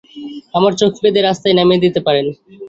আমার 0.53 0.73
চোখ 0.79 0.91
বেঁধে 1.03 1.21
রাস্তায় 1.21 1.55
নামিয়ে 1.57 1.83
দিতে 1.85 1.99
পারেন। 2.07 2.25